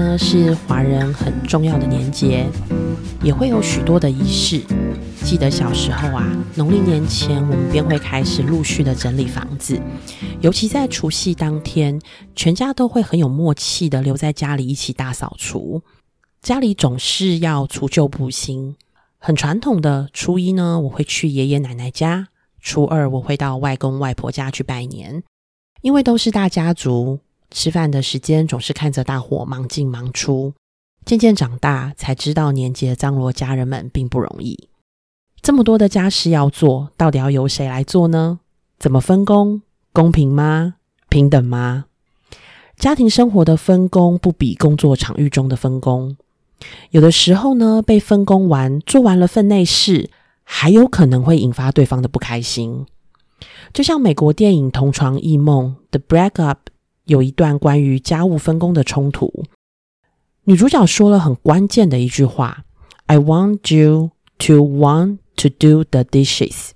[0.00, 2.46] 呢是华人很重要的年节，
[3.22, 4.62] 也会有许多的仪式。
[5.22, 9.78] 记得小时候啊，农历年前我们便会开始陆续的整理房子，
[10.40, 12.00] 尤其在除夕当天，
[12.34, 15.82] 全家都会很有默契的留在家里一起大扫除。
[16.40, 18.76] 家里总是要除旧布新，
[19.18, 20.08] 很传统的。
[20.14, 22.28] 初一呢，我会去爷爷奶奶家；
[22.58, 25.22] 初二我会到外公外婆家去拜年，
[25.82, 27.20] 因为都是大家族。
[27.50, 30.54] 吃饭的时间总是看着大伙忙进忙出，
[31.04, 34.68] 渐渐长大才知道年节张罗家人们并不容易。
[35.42, 38.40] 这么多的家事要做，到底要由谁来做呢？
[38.78, 39.62] 怎么分工？
[39.92, 40.74] 公平吗？
[41.08, 41.86] 平等吗？
[42.76, 46.16] 家庭生活的分工不比工作场域中的分工。
[46.90, 50.10] 有的时候呢，被分工完做完了分内事，
[50.44, 52.86] 还有可能会引发对方的不开心。
[53.72, 56.68] 就像美国电影《同床异梦》The Break Up。
[57.04, 59.44] 有一段关于家务分工的冲突，
[60.44, 62.64] 女主角说了很关键的一句话
[63.06, 66.70] ：“I want you to want to do the dishes。”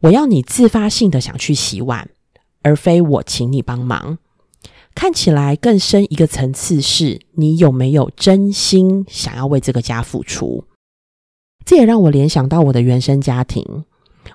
[0.00, 2.10] 我要你自发性的想去洗碗，
[2.62, 4.18] 而非我请你帮忙。
[4.94, 10.64] 看起来更深一个层次是，你有没有真心想要为这个家付出？
[11.64, 13.84] 这也让我联想到我的原生家庭。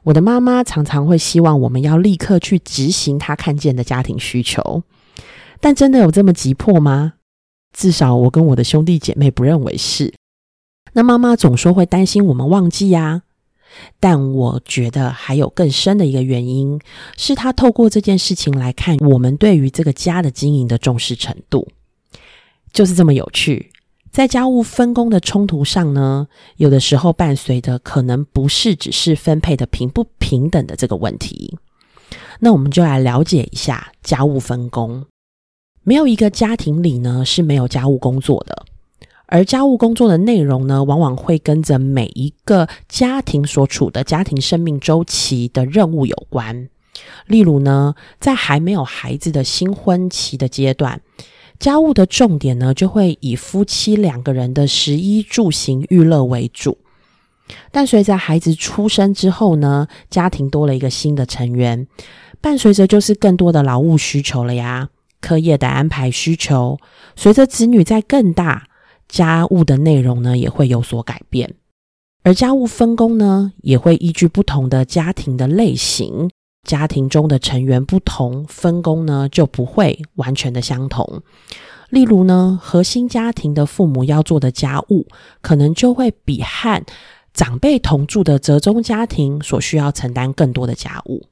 [0.04, 4.84] 我的妈妈常常会希望我们要立刻去执行她看见的家庭需求。
[5.60, 7.14] 但真的有这么急迫吗？
[7.72, 10.14] 至少我跟我的兄弟姐妹不认为是。
[10.94, 13.22] 那妈妈总说会担心我们忘记呀，
[14.00, 16.82] 但我觉得还有更深的一个原因，
[17.16, 21.70] 是她透过这件事情来看我们对于这个家的经营的重视程度，
[22.74, 23.71] 就是这么有趣。
[24.12, 31.58] 在家务分工的冲突上呢，有的时候伴随的可能不是只是分配的平不平等的这个问题。
[32.42, 35.06] 那我们就来了解一下家务分工。
[35.84, 38.66] 没有一个家庭里呢是没有家务工作的，
[39.28, 46.68] 而家务工作的内容呢，往往会跟着每一个家庭所处的家庭生命周期的任务有关。
[47.28, 51.02] 例如呢，在还没有孩子的新婚期的阶段，
[51.62, 56.80] 家务的重点呢就会以夫妻两个人的食衣住行娱乐为主。
[57.72, 61.88] 但随着孩子出生之后呢，家庭多了一个新的成员，
[62.42, 64.90] 伴随着就是更多的劳务需求了呀。
[65.20, 66.80] 课业的安排需求，
[67.16, 68.64] 随着子女在更大，
[69.08, 71.54] 家务的内容呢也会有所改变，
[72.24, 76.32] 而家务分工呢也会依据不同的家庭的类型，
[76.68, 81.22] 家庭中的成员不同，分工呢就不会完全的相同。
[81.90, 85.06] 例如呢，核心家庭的父母要做的家务，
[85.42, 86.82] 可能就会比和
[87.34, 91.26] 长辈同住的折中家庭所需要承担更多的家务。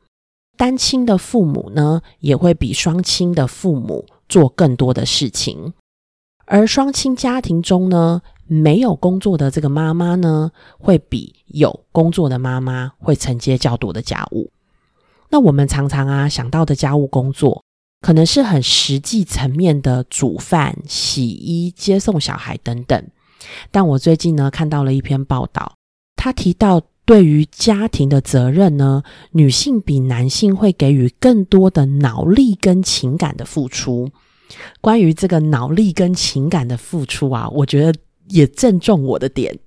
[0.57, 5.72] 单亲的父母呢，也会比双亲的父母做更多的事情；
[6.46, 14.51] 而双亲家庭中呢，没有工作的这个妈妈呢，会比有工作的妈妈会承接较多的家务。
[15.29, 17.63] 那我们常常啊想到的家务工作，
[18.01, 23.03] 可能是很实际层面的煮饭、洗衣、接送小孩等等。
[23.72, 25.75] 但我最近呢看到了一篇报道，
[26.16, 26.81] 他提到。
[27.06, 29.01] 对于家庭的责任呢，
[29.31, 34.11] 女性比男性会给予更多的脑力跟情感的付出。
[34.79, 39.57] 关于这个脑力跟情感的付出啊，我觉得也正中我的点。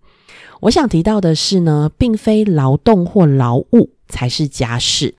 [0.60, 5.12] 我想提到的是呢，并非劳动或劳务才是家事。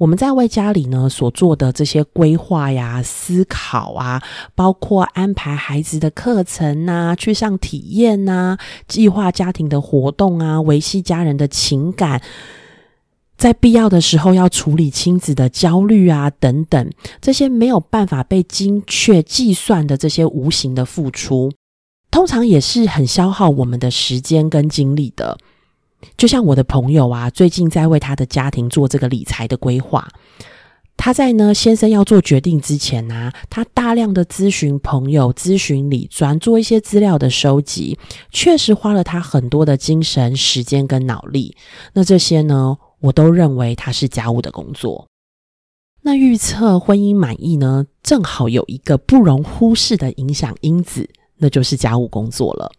[0.00, 4.22] 我们在为家里呢所做的这些规划呀、思考啊，
[4.54, 8.56] 包括安排孩子的课程呐、去上体验呐、
[8.88, 12.20] 计划家庭的活动啊、维系家人的情感，
[13.36, 21.52] 在必要的时候要处理亲子的焦虑啊等等，这些没有办法被精确计算的这些无形的付出，
[22.10, 25.38] 通常也是很消耗我们的时间跟精力的。
[26.16, 30.08] 就像我的朋友啊，最近在为他的家庭做这个理财的规划。
[30.94, 37.98] 他在呢先生要做决定之前呢，他大量的咨询朋友、咨询理专，做一些资料的收集，
[38.30, 41.56] 确实花了他很多的精神、时间跟脑力。
[41.94, 45.08] 那这些呢，我都认为他是家务的工作。
[46.02, 52.70] 那预测婚姻满意呢，正好有一个不容忽视的影响因子，那就是家务工作了。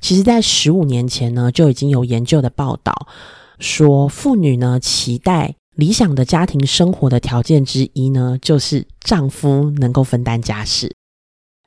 [0.00, 3.06] 其实，在十五年前呢，就已经有研究的报道
[3.58, 10.94] 说，妇女呢期待理想的家庭生活的条件之一呢，就是丈夫能够分担家事。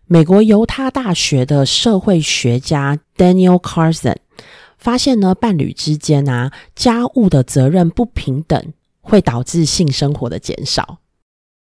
[0.08, 4.18] 美国犹他大学的社会学家 Daniel Carson
[4.78, 10.98] 发现呢，伴侣之间啊，家务的责任不平等，会导致性生活的减少。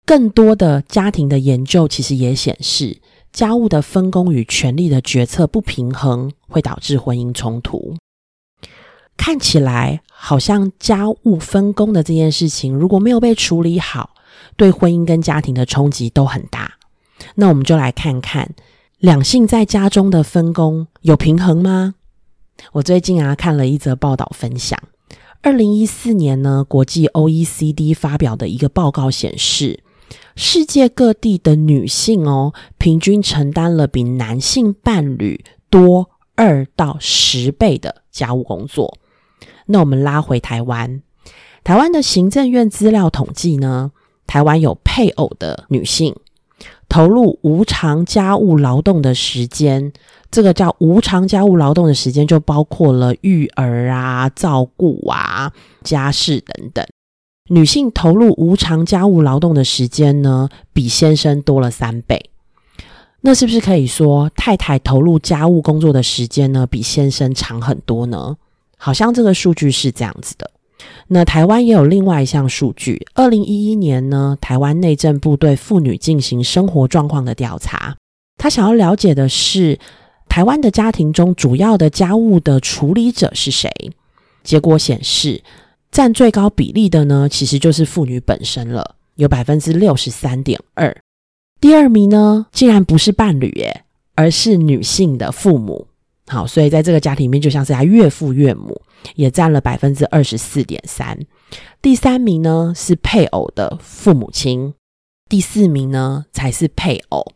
[0.05, 2.99] 更多的家庭的研究其实也显示。
[3.33, 7.95] 家务的分工与权力的决策不平衡，会导致婚姻冲突。
[9.17, 14.11] 看起来好像家务分工的这件事情，如果没有被处理好，
[14.55, 16.73] 对婚姻跟家庭的冲击都很大。
[17.35, 18.51] 那我们就来看看
[18.99, 21.95] 两性在家中的分工有平衡吗？
[22.73, 24.79] 我最近啊看了一则报道分享，
[25.41, 29.82] 二零一四年呢，国际 OECD 发表的一个报告显示。
[30.35, 38.97] 世界各地的女性哦，平均承担了比男性伴侣多二到十倍的家务工作。
[39.65, 41.01] 那我们拉回台湾，
[41.63, 43.91] 台湾的行政院资料统计呢，
[44.27, 46.15] 台湾有配偶的女性
[46.89, 49.93] 投入无偿家务劳动的时间，
[50.29, 55.51] 这个叫无偿家务劳动的时间，就包括了育儿啊、照顾啊、
[55.83, 56.85] 家事等等。
[57.49, 62.29] 女性投入无偿家务劳动的时间呢，比先生多了三倍。
[63.19, 68.37] 那是不是可以说，太太投入家务工作的时间呢，比先生长很多呢？
[68.77, 70.51] 好像这个数据是这样子的。
[71.07, 77.97] 那台湾也有另外一项数据，二零一一年呢，台湾内政部对妇女进行生活状况的调查，
[78.37, 79.77] 他想要了解的是，
[80.29, 83.69] 台湾的家庭中主要的家务的处理者是谁？
[84.43, 85.43] 结果显示。
[85.93, 90.97] 占最高比例的呢，其实就是妇女本身了，有百分之六十三点二。
[91.61, 93.85] 第二名呢，竟然不是伴侣耶，
[94.15, 95.87] 而是女性的父母。
[96.25, 98.81] 好，所以在这个家庭里面，就像是他岳父岳母，
[99.13, 101.15] 也占了百分之二十四点三。
[101.79, 104.73] 第三名呢是配偶的父母亲，
[105.29, 107.33] 第四名呢才是配偶。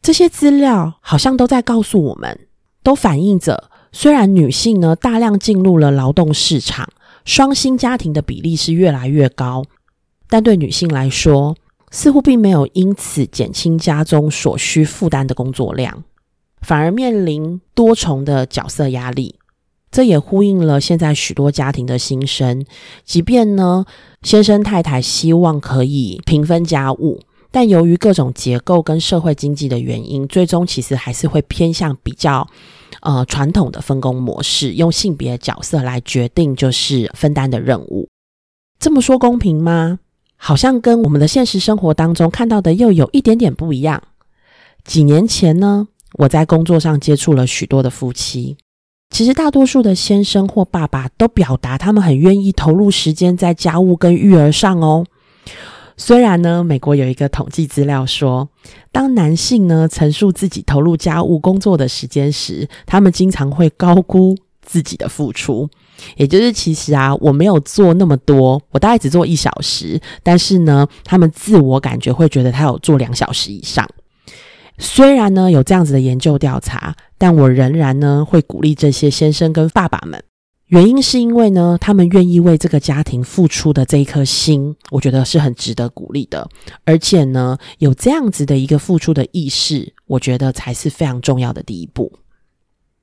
[0.00, 2.46] 这些资料好像都在告诉我们，
[2.82, 6.88] 都反映着，虽然女性呢大量进入了劳动市场。
[7.24, 9.64] 双薪家庭的比例是越来越高，
[10.28, 11.54] 但对女性来说，
[11.90, 16.04] 似乎并没有因此减轻家中所需负担的工作量，
[16.62, 19.36] 反而面临多重的角色压力。
[19.90, 22.64] 这也呼应了现在许多家庭的心声。
[23.04, 23.84] 即便呢，
[24.22, 27.20] 先生太太希望可以平分家务，
[27.50, 32.48] 但由于各种结构跟社会经济的原因，最终其实还是会偏向比较。
[33.00, 38.08] 呃，传统的分工模式，用性别角色来决定就是分担的任务，
[38.78, 39.98] 这么说公平吗？
[40.36, 44.02] 好像跟我们的现实生活当中看到的又有一点点不一样。
[44.84, 48.56] 几年前呢，我在工作上接触了许多的夫妻，
[49.10, 55.06] 其实大多数的先生或爸爸都表达他们很愿意投入时间在家务跟育儿上哦。
[56.04, 58.48] 虽然呢，美国有一个统计资料说，
[58.90, 65.70] 当男性呢陈述自己投入家务工作的时间时，他们经常会高估自己的付出。
[66.16, 73.88] 也就是其实啊，我没有做那么多，我大概只做一小时，但是呢，他们自我感觉会觉得他有做两小时以上。
[74.78, 80.20] 虽然呢有这样子的研究调查，但我仍然呢会鼓励这些先生跟爸爸们。
[80.72, 86.48] 原因是因为呢，他们愿意为这个家庭付出的这一颗心，我觉得是很值得鼓励的。
[86.86, 92.10] 而且呢，有这样子的一个付出的意识，我觉得才是非常重要的第一步。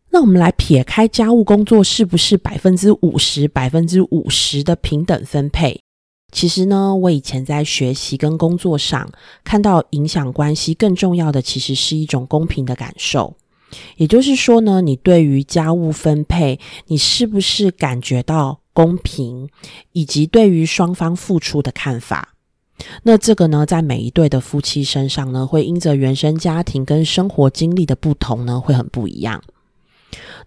[0.10, 5.80] 那我们来撇开家务工作是不是百分之五十、百分之五十的平等分配？
[6.32, 9.08] 其实呢，我以前在学习跟工作上
[9.44, 13.36] 看到影响关系更重要的，其实是一种公平的感受。
[13.98, 19.50] 也就是说呢，你对于家务分配，你是不是感觉到公平，
[19.92, 22.36] 以及对于双方付出的看法？
[23.04, 29.44] 那这个呢，在每一对的夫妻身上呢，会因着原生家庭跟生活经历的不同呢，会很不一样。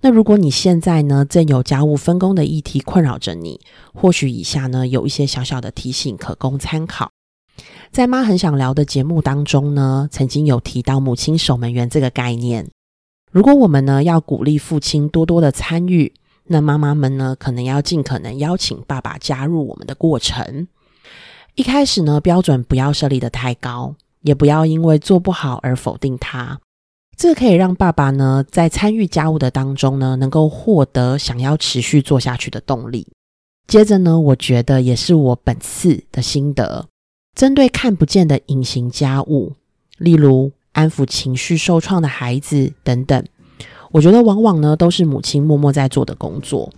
[0.00, 3.61] 那如果你现在呢，正有家务分工的议题困扰着你，
[3.95, 7.11] 或许以下呢，有一些小小的提醒可供参考。
[7.93, 12.67] 在妈很想聊的节目当中呢，曾经有提到母亲守门员这个概念。
[13.33, 16.12] 如果我们呢要鼓励父亲多多的参与，
[16.45, 20.69] 那妈妈们呢可能要尽可能邀请爸爸加入我们的过程。
[21.55, 26.61] 一开始呢标准不要设立的太高，也不要因为做不好而否定他。
[27.17, 33.07] 这可以让爸爸呢在参与家务的当中呢能够获得想要持续做下去的动力。
[33.67, 36.87] 接着呢，我觉得也是我本次的心得，
[37.35, 39.55] 针对看不见的隐形家务，
[39.97, 40.53] 例如。
[40.73, 43.25] 安抚情绪受创的孩子等等，
[43.91, 46.73] 我觉得往往呢都是母亲默默在做的工作。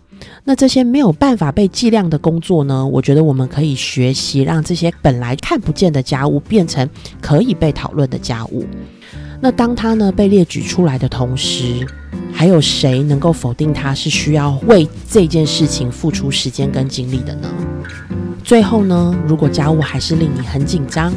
[0.44, 6.88] 那这些没有办法被计量的工作呢，我觉得我们可以学习让这些本来看不见的家务变成
[7.20, 8.64] 可以被讨论的家务。
[9.40, 11.86] 那当它呢被列举出来的同时，
[12.32, 17.52] 还有谁能够否定它是需要为这件事情付出时间跟精力的呢？
[18.42, 21.12] 最后呢，如果家务还是令你很紧张。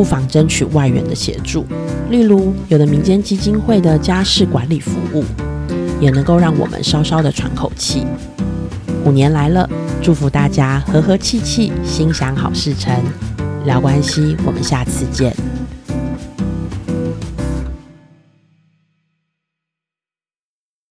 [0.00, 1.66] 不妨争取外援的协助，
[2.08, 5.22] 例如有的民间基金会的家事管理服务，
[6.00, 8.06] 也能够让我们稍稍的喘口气。
[9.04, 9.68] 虎年来了，
[10.00, 12.90] 祝福大家和和气气，心想好事成。
[13.66, 15.36] 聊关系，我们下次见。